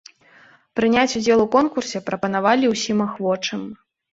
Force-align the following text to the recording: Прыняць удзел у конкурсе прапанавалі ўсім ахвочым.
Прыняць 0.79 1.17
удзел 1.19 1.39
у 1.43 1.45
конкурсе 1.57 2.03
прапанавалі 2.09 2.65
ўсім 2.73 2.97
ахвочым. 3.07 3.61